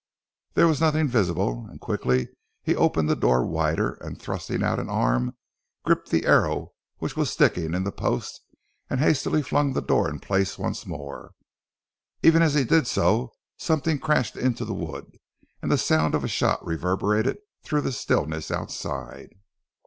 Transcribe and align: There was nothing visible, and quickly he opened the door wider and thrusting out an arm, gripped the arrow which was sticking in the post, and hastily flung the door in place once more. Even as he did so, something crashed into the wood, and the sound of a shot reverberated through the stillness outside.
There 0.55 0.65
was 0.67 0.81
nothing 0.81 1.07
visible, 1.07 1.67
and 1.69 1.79
quickly 1.79 2.29
he 2.63 2.75
opened 2.75 3.07
the 3.07 3.15
door 3.15 3.45
wider 3.45 3.99
and 4.01 4.19
thrusting 4.19 4.63
out 4.63 4.79
an 4.79 4.89
arm, 4.89 5.37
gripped 5.85 6.09
the 6.09 6.25
arrow 6.25 6.71
which 6.97 7.15
was 7.15 7.29
sticking 7.29 7.75
in 7.75 7.83
the 7.83 7.91
post, 7.91 8.41
and 8.89 8.99
hastily 8.99 9.43
flung 9.43 9.73
the 9.73 9.79
door 9.79 10.09
in 10.09 10.17
place 10.19 10.57
once 10.57 10.87
more. 10.87 11.33
Even 12.23 12.41
as 12.41 12.55
he 12.55 12.63
did 12.63 12.87
so, 12.87 13.33
something 13.57 13.99
crashed 13.99 14.35
into 14.35 14.65
the 14.65 14.73
wood, 14.73 15.05
and 15.61 15.71
the 15.71 15.77
sound 15.77 16.15
of 16.15 16.23
a 16.23 16.27
shot 16.27 16.65
reverberated 16.65 17.37
through 17.61 17.81
the 17.81 17.91
stillness 17.91 18.49
outside. 18.49 19.29